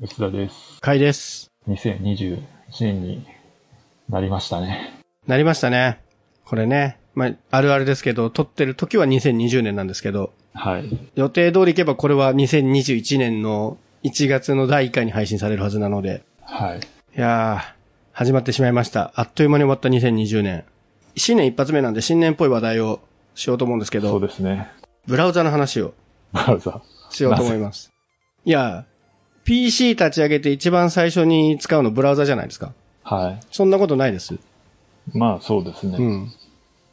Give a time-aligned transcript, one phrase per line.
[0.00, 0.80] 吉田です。
[0.80, 1.50] かいです。
[1.68, 2.40] 2021
[2.80, 3.24] 年に
[4.08, 5.00] なりましたね。
[5.26, 6.00] なりましたね。
[6.44, 6.98] これね。
[7.14, 10.98] まあ、あるあるですけど、撮ってる時は2020年なんですけど、はい。
[11.14, 16.80] 予定通りいけばこれは2021年の1月の第1回に配信されるはずなので、はい。
[16.80, 16.80] い
[17.20, 17.74] やー、
[18.12, 19.12] 始まってしまいました。
[19.14, 20.64] あっという間に終わった2020年。
[21.16, 23.00] 新年一発目なんで新年っぽい話題を
[23.36, 24.68] しようと思うんですけそうど、ですね。
[25.06, 25.94] ブラウザの話を
[26.32, 26.82] ブラウザ。
[27.10, 27.92] しようと思います。
[28.44, 28.86] いや、
[29.44, 32.72] PC 立ち上げて一番最初に使うのブラウザじゃないですか。
[33.02, 34.34] はそんなことないです。
[34.34, 34.38] い。
[35.12, 35.96] まあそうですね。
[35.98, 36.32] うん。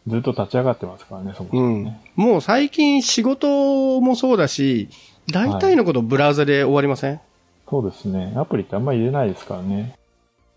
[0.08, 4.90] ずっと立ち上がってますからね、そもそうんもう最近仕事もそうだし、
[5.32, 7.22] 大体のことブラウザで終わりません、
[7.70, 8.34] そうですね。
[8.36, 9.96] アプリってあんまり入れないですからね。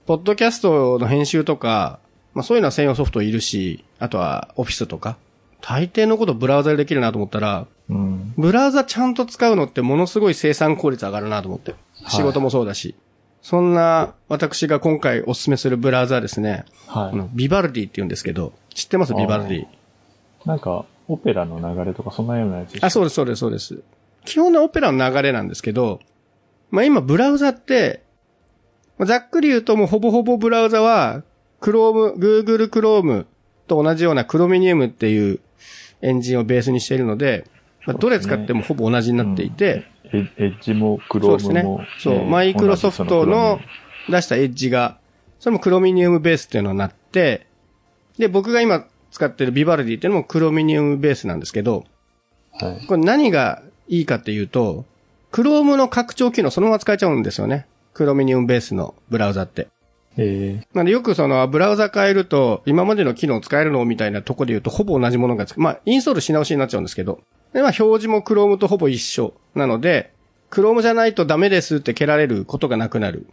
[0.07, 1.99] ポッドキャストの編集とか、
[2.33, 5.17] まあそういうのは専用ソフトいるし、あとはオフィスとか。
[5.61, 8.24] 大抵のことブラウザでできるなと思ったら、うん。
[8.37, 11.73] ブラウザちゃんと使うのってものすごい生産効率上がるなと思って。
[11.73, 11.75] い
[12.09, 12.95] 仕事もそうだし。
[13.43, 19.15] そんな私が今回おすすめするブラウザはですね、はあのビバルディって言うんですけど、知ってます？
[19.15, 19.59] ビバルディ。
[19.61, 19.69] い。
[20.47, 23.83] なんか、オペラの流れとかそんなようなやつあ、そうです、そうです、そうです。
[24.25, 26.01] 基本のオペラの流れなんですけど、
[26.71, 28.03] まあ今、ブラウザって、
[28.97, 31.23] まあざっくり言うともうほぼほぼブラウザは、
[31.61, 33.27] Chrome、Google Chrome
[33.67, 35.41] と同じような Chromium っていう
[36.01, 37.45] エンジンをベースにしているので、
[37.87, 41.85] まあどれ使ってもほぼ同じになっていて、エエッジもクロそうですねームも。。
[41.99, 43.61] そう、えーマイクロソフトの
[44.09, 44.99] 出したエッジが、
[45.39, 47.47] それもクロミニウムベースっていうのになって、
[48.19, 51.85] で、僕が今使ってるビバルディっていうのもクロミニウムベースなんですけど、
[52.59, 52.87] クロームはい。
[52.87, 54.85] これ何がいいかっていうと、
[55.33, 57.67] Chrome の拡張機能そのまま使えちゃうんですよね。
[57.93, 59.69] クロミニウムベースのブラウザって。
[60.17, 65.61] えー、なんでよくそのブラウザ変えると今までの機能使えるのみたいなとこで言うとほぼ同じものがつく。
[65.61, 67.21] まあインストールし直しになっちゃうんですけど。
[67.55, 70.13] でまあ表示も Chrome とほぼ一緒なので、
[70.51, 73.27] Chrome じゃないとダメですって蹴られることがなくなる。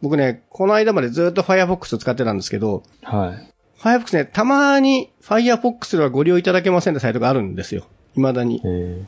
[0.00, 3.80] 僕ね、この間までずっと Firefox 使ってたんですけど、はい。
[3.80, 7.84] Firefox ね、たまに Firefox ではご利用いただけませんってサイトがあるんですよ。
[8.14, 8.68] 未だにえ。
[8.68, 9.04] ー、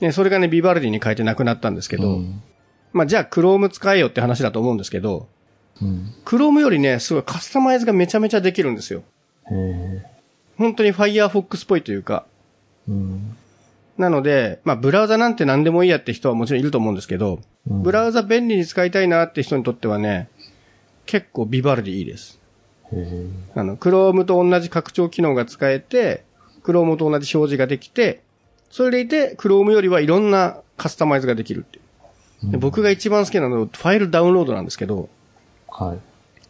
[0.00, 2.42] ね、それがね、ビバルディに変えてなくなったんですけど、うん。
[2.92, 5.28] まあじゃあ Chrome 使えよって話だと思うんですけど、
[5.82, 6.14] うん。
[6.24, 9.02] Chrome よりね、すごいカスタマイズがめちゃめちゃできるんですよ。
[9.50, 10.04] え
[10.58, 12.26] 本当に Firefox っぽいというか。
[12.88, 13.36] ー、うん。
[13.98, 20.28] なので、まあブラウザなんて何でもいいやって人はもちろんいると思うんですけど、うんブラウザ便利に使いたいなって人にとってはね、
[21.04, 22.38] 結構ビバルディいいです。
[22.92, 26.24] えー、あの、Chrome と同じ拡張機能が使えて、
[26.62, 28.22] Chrome と同じ表示ができて、
[28.70, 32.50] それでいて Chrome よりはいろんなカスタマイズができるっていう。
[32.52, 35.08] で僕が一番好きなのはファイルダウンロードなんですけど、
[35.68, 35.98] はい。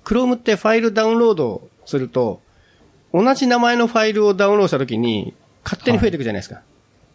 [0.04, 2.40] Chrome ってファイルダウンロードすると、
[3.14, 5.34] 同じ名前のファイルをダウンロードしたときに、
[5.64, 6.60] 勝手に増えていくじゃないですか。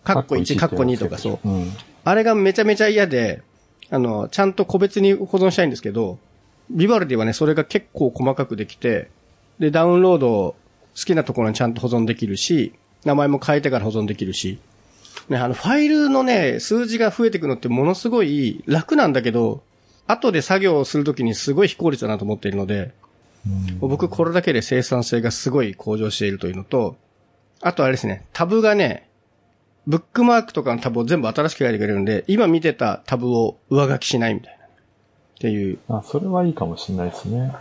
[0.03, 1.49] カッコ1、カッコ2とかそう。
[1.49, 1.71] うん。
[2.03, 3.41] あれがめちゃめちゃ嫌で、
[3.89, 6.17] あの、ちゃんと個別に保存したいんですけど、
[6.69, 9.09] ビバルディはね、それが結構細かくできて、
[9.59, 10.55] で、ダウンロード好
[10.95, 12.73] きなところにちゃんと保存できるし、
[13.05, 14.59] 名前も変えてから保存できるし、
[15.29, 19.61] ね、あの、ファイルのね、数字が増えていくのってものすごい楽なんだけど、
[20.07, 22.93] 後で作業をするときにすごい非効率だなと思っているので、
[23.79, 26.95] 僕これだけで生産性がすごい向上しているというのと、
[27.61, 29.07] あとあれですね、タブがね、
[29.87, 34.65] ブックマークとかのタブを全部新しく書いてくれるんで、今見てたタブを上書きしないみたいな。
[34.65, 34.67] っ
[35.39, 35.79] ていう。
[35.89, 37.51] あ、それはいいかもしれないですね。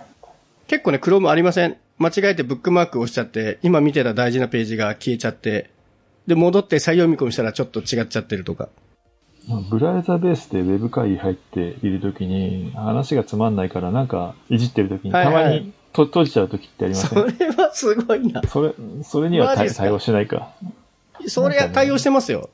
[0.66, 1.76] 結構ね、クロームありません。
[1.98, 5.70] 間違えてブックマークを押しちゃって、今見てた大事なページが消えちゃって、
[6.26, 8.68] で、戻って再読み込みしたらちょっと違っちゃってるとか。
[9.48, 18.42] まあブラウザベースでウェブ会議入っているときに、話がつまんないからなんかいじってるときに、はいはいたまにと閉じちゃうときってありませそんれはすごいな。
[18.44, 20.52] それ、それには対応しないか。
[21.28, 22.50] それは対応してますよ。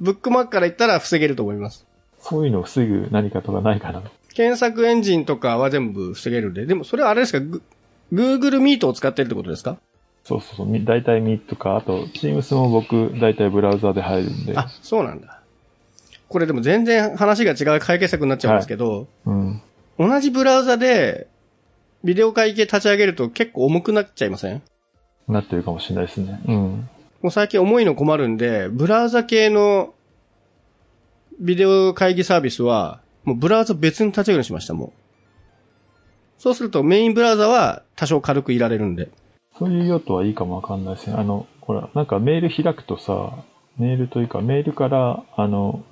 [0.00, 1.86] ブックマークから言ったら防げると思います。
[2.20, 4.02] そういうのを防ぐ何かとかないかな。
[4.34, 6.66] 検索エンジンとかは全部防げるんで。
[6.66, 7.40] でもそれはあれですか？
[7.40, 7.62] グ
[8.12, 9.78] ?Google Meet を使ってるってことですか？
[10.24, 10.66] そうそうそう。
[10.66, 14.56] み大体ミとか、あと、Teams も僕、大体ブラウザで入るんで。
[14.58, 15.40] あ、そうなんだ。
[16.28, 19.62] これでも全然話が違う解決策になっちゃうんですけど、うん。
[19.98, 21.28] 同じブラウザで、
[22.04, 24.62] ビデオ会議立ち上げると結構重くなっちゃいません？
[25.26, 26.40] なってるかもしれないですね。
[26.46, 26.88] うん。
[27.20, 29.94] もう最近重いの困るんで、ブラウザ系の
[31.40, 34.92] ビデオ会議サービスは、もうブラウザ別に立ち上げるようにしました、もう。
[36.38, 39.10] そうするとメインブラウザは多少軽くいられるんで。
[39.58, 41.16] そういう用途はいいかもわかんないですね。
[41.16, 43.44] あの、ほら、なんかメール開くとさ、
[43.78, 45.82] メールというか、メールから、あの、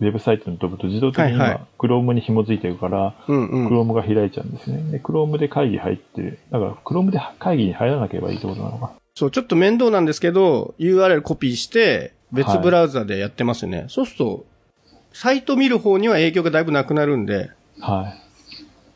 [0.00, 3.68] ウェブサイトに飛ぶと自動的にはいはい今、Chrome に紐づいてるから、うんうん。
[3.68, 4.82] Chrome が開いちゃうんですね。
[4.90, 6.38] で、Chrome で会議入ってる。
[6.50, 8.92] だから、Chrome で会議に入らなければいいってことなのか。
[9.14, 13.86] そう、ちょっと面倒なんですけど、URL コピーして、別ブラウザでやってますよね。
[13.88, 14.44] そうすると、
[15.12, 17.50] サイト見る方には影響がだいぶなくなるんで、
[17.80, 18.14] は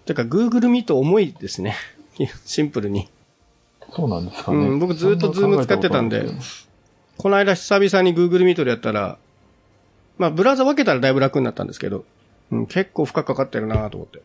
[0.05, 0.07] い。
[0.07, 1.77] てか Google Meet 重いですね。
[2.45, 3.09] シンプルに。
[3.95, 4.59] そうなんですかね。
[4.59, 6.69] うん僕ずっと Zoom 使ってたんでことないす
[7.17, 9.19] この間久々に Google Meet でやったら、
[10.21, 12.05] まあブラウザ分けたらだいぶ楽になったんですけど、
[12.53, 14.19] うん、結構負荷かかってるなと思って。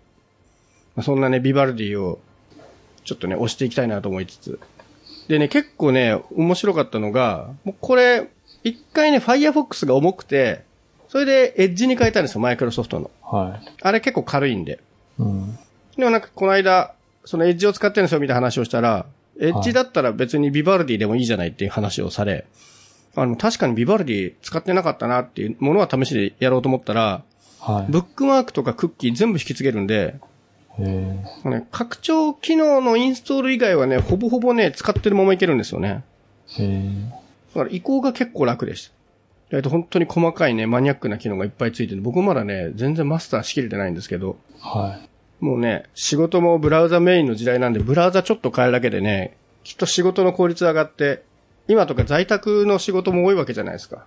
[0.93, 2.19] まあそんなね、ビバルディを
[3.05, 4.59] ちょっとね、押していきたいなと思いつつ。
[5.29, 8.27] でね、結構ね、面白かったのが、もうこれ、
[8.65, 10.63] 一回ね、Firefox が重くて、
[11.07, 13.09] それで Edge に変えたんですよ、マイクロソフトの。
[13.23, 13.71] はい。
[13.81, 14.81] あれ結構軽いんで。
[15.17, 15.57] うん。
[15.95, 16.93] でもなんかこの間、
[17.23, 19.05] そのエッジを使ってるんですよみたいな話をしたら、
[19.39, 22.45] エッジだったら別にビバルディでもいいじゃないっていう話をされ、
[23.15, 27.23] あの、確かにビバルディ使ってなかったなっていうものは試しでやろうと思ったら、
[27.59, 27.91] はい。
[27.91, 30.19] ブックマークとかクッキー全部引き継げるんで、
[30.77, 36.03] えね、拡張機能のインストール以外はね、ほぼほぼね、使ってるままいけるんですよね。
[37.53, 38.95] だから移行が結構楽でした。
[39.57, 45.09] えっと、本当に細かいね、マニアックな機能がいっぱいついてて、僕まだね、全然マスターしきれてないんですけど、ー、はい。
[45.39, 51.23] もうね、仕事もブラウザメインの時代なんで、ブラウザちょっと変えるだけでね、きっと仕事の効率上がって、
[51.67, 54.05] 今とか在宅の仕事も多いわけじゃないですか。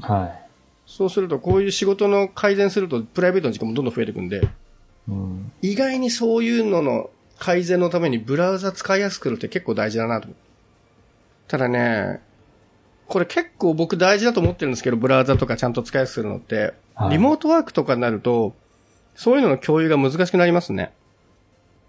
[0.00, 0.48] はい。
[0.86, 4.48] そうすると、こういう仕事の改善すると、プライベートの時間もどんどん増えていくんで、
[5.08, 5.52] うん。
[5.62, 10.28] 意外にそういうのの改善のためにブラウザ使いやすくするって結構大事だなと。
[11.46, 12.20] ただね、
[13.06, 18.54] これ結構僕大事だと思ってるんですけど、ブラウザとかちゃんと使いやすくするのって、はいリモートワークとかになると、
[19.14, 20.92] そういうのの共有が難しくなりますね。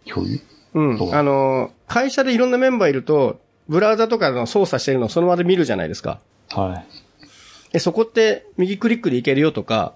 [0.06, 0.40] 共有？
[0.76, 1.16] うん。
[1.16, 3.40] あの、会社でいろんなメンバーいると、
[3.70, 6.20] ブラウザとかの操作してるのをその場で見るじゃないですか。
[6.50, 6.84] は
[7.70, 7.74] い。
[7.74, 9.94] で、そこって右クリックでいけるよとか、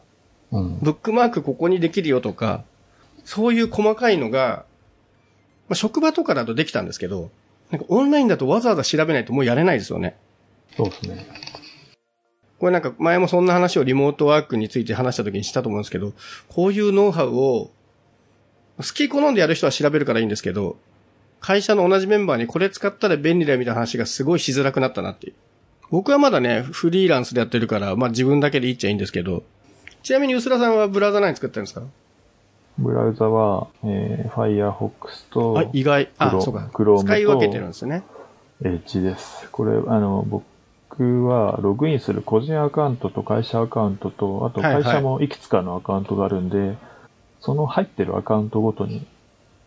[0.52, 0.80] うん。
[0.80, 2.64] ブックマークここにできるよとか、
[3.26, 4.66] そういう細かいのが、
[5.68, 7.32] まあ、職場とかだとできたんですけど、
[7.72, 10.16] なんかオンラインだとわざわざ調べないともうやれないですよね。
[10.78, 11.26] そうですね。
[12.60, 16.14] これなんか前もそんな話をリモートワークについて話した時にしたと思うんですけど、
[16.48, 17.72] こういうノウハウを、
[18.78, 20.78] 好き好んでやる人は調べるからいいんですけど、
[21.44, 25.34] 会社の同じメンバーにこれ使ったら便利だよみたいな話がすごいしづらくなったなっていう。
[25.92, 29.44] 僕はまだね、フリーランスでやってるから、まあ自分だけでいいっちゃいいんですけど、
[30.04, 31.84] ちなみに薄田さんはブラウザ何作ってるんですか？
[32.78, 34.92] ブラウザは、えー、Firefox
[35.32, 36.10] とあ、意外。
[36.18, 36.70] あ、そうか。
[36.74, 38.04] Chrome と使い分けてるんですね。
[38.62, 39.50] Edge です。
[39.52, 46.78] これ、あの、僕はログインする個人アカウントと会社アカウントと、あとはいはい会社もいくつかのアカウントがあるんで、
[47.42, 49.06] その入ってるアカウントごとに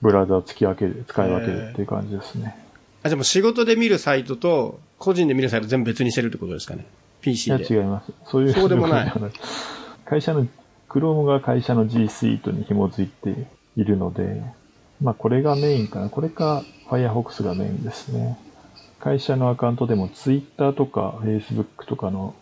[0.00, 2.56] ブラウザを突き分ける、使い分けるっていう感じですね。
[3.02, 6.82] あ、でも仕事で見るサイトと、個人で見るサイト全部別にしてるってことですかね？
[6.82, 6.84] い
[7.22, 7.66] PC や、で。
[7.68, 8.12] 違います。
[8.26, 9.12] そういうそうでもない
[10.04, 10.46] 会社の、
[10.88, 13.46] Chrome が会社の G Suite に紐づいて
[13.76, 14.42] いるので、
[15.02, 16.08] まあこれがメインかな。
[16.08, 18.38] これか Firefox がメインですね。
[19.00, 22.34] 会社のアカウントでも Twitter とか Facebook とかの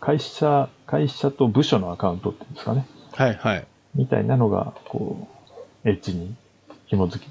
[0.00, 2.86] 会社、会社と部署のアカウントっていうんですかね。
[3.12, 3.66] はいはい。
[3.94, 5.28] みたいなのが、こ
[5.84, 6.34] う、エッジに
[6.86, 7.28] 紐づき。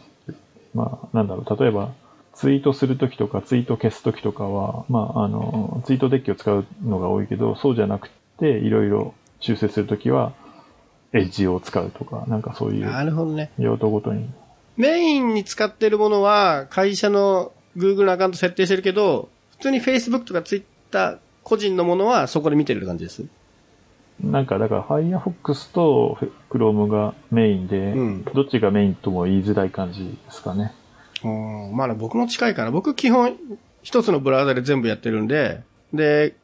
[0.73, 1.93] まあ、なんだろう、例えば、
[2.33, 8.09] ツイートするときとか、ツイート消すときとかは、まあ、あの、ツイートデッキを使うのが多いけど、そうじゃなく
[8.39, 10.33] て、いろいろ修正するときは、
[11.13, 13.51] エッジを使うとか、なんかそういなうるほどね。
[13.57, 14.29] 用途ごとに。
[14.75, 23.23] メインに使ってるものは、会社の Google のアカウント設定してるけど、普通に Facebook とか Twitter 個人のものはそこで見てる感じです。
[24.21, 26.17] なんか、だから、Firefox と
[26.49, 30.73] Chrome がメインで、うんどっちがメインとも言いづらい感じですかね。
[31.23, 31.75] うん。
[31.75, 32.71] まあ僕も近いかな。
[32.71, 33.37] 僕基本
[33.83, 35.61] 一つのブラウザで全部やってるんで、
[35.93, 36.35] で、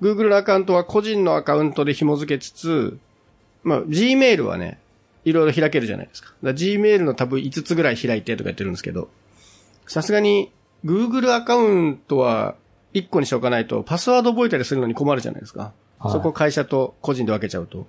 [0.00, 2.98] Google のアカウントは個人のアカウントで紐付けつつ、
[3.62, 4.78] まあ Gmail はね、
[5.24, 6.28] いろいろ開けるじゃないですか。
[6.28, 9.08] だから Gmail のタブ5つぐらい開いてとかやってるんですけど、
[9.86, 10.50] さすがに
[10.84, 12.54] Google アカウントは
[12.94, 15.72] 1個にしておかないとパスワード覚えたりするのに困るじゃないですか。
[16.08, 17.86] そこ会社と個人で分けちゃうと。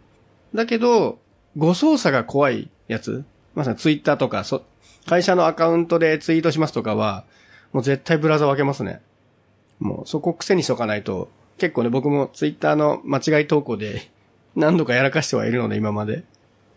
[0.53, 1.20] だけど、
[1.58, 3.24] 誤操作が怖いやつ
[3.56, 4.63] まさにツイッターとか、そ、
[5.06, 7.25] 会社のアカウントでツイートしますとかは、
[7.74, 9.01] もう絶対ブラウザ分けますね。
[9.80, 14.10] もうそこ癖にしとかないと、結構ね、僕もツイッターの間違い投稿で
[14.56, 16.24] 何度かやらかしてはいるので、今まで。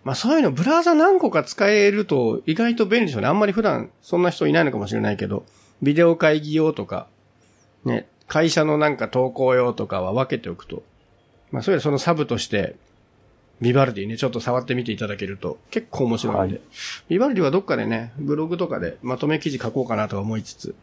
[0.05, 3.29] まあそういうの、ブラウザ何個か使えると意外と便利でしょうね。
[3.29, 5.45] あんまり普段そんな人いないのかもしれないけど、
[5.83, 7.07] ビデオ会議用とか、
[7.85, 10.83] ね、会社のなんか投稿用とかは分けておくと。
[11.55, 12.75] まあそれそのサブとして、
[13.61, 16.55] ビバルディね、ちょっと触ってみていただけると結構面白いんで。
[16.57, 16.63] はい
[17.09, 20.75] ビバルディはどっかでね、ブログとかでまとめ記事書こうかなとは思いつつ、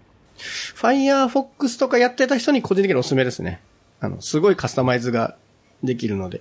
[0.77, 3.59] Firefox とかやってた人に個人的におすすめですね。
[3.99, 5.35] あの、すごいカスタマイズが
[5.83, 6.39] できるので。